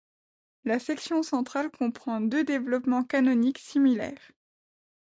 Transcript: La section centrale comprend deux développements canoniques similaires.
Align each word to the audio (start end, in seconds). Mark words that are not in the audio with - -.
La 0.65 0.79
section 0.79 1.21
centrale 1.21 1.69
comprend 1.69 2.21
deux 2.21 2.43
développements 2.43 3.03
canoniques 3.03 3.59
similaires. 3.59 4.31